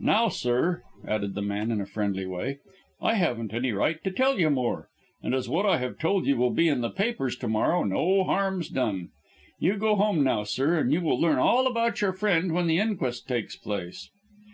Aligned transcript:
Now, 0.00 0.28
sir," 0.28 0.82
added 1.08 1.34
the 1.34 1.40
man 1.40 1.70
in 1.70 1.80
a 1.80 1.86
friendly 1.86 2.26
way, 2.26 2.58
"I 3.00 3.14
haven't 3.14 3.54
any 3.54 3.72
right 3.72 3.96
to 4.04 4.10
tell 4.10 4.38
you 4.38 4.50
more, 4.50 4.88
and 5.22 5.34
as 5.34 5.48
what 5.48 5.64
I 5.64 5.78
have 5.78 5.98
told 5.98 6.26
you 6.26 6.36
will 6.36 6.50
be 6.50 6.68
in 6.68 6.82
the 6.82 6.90
papers 6.90 7.34
to 7.38 7.48
morrow, 7.48 7.82
no 7.82 8.24
harm's 8.24 8.68
done. 8.68 9.08
You 9.58 9.78
go 9.78 9.96
home 9.96 10.22
now, 10.22 10.44
sir, 10.44 10.78
and 10.78 10.92
you'll 10.92 11.18
learn 11.18 11.38
all 11.38 11.66
about 11.66 12.02
your 12.02 12.12
friend 12.12 12.52
when 12.52 12.66
the 12.66 12.78
inquest 12.78 13.26
takes 13.26 13.56
place." 13.56 14.10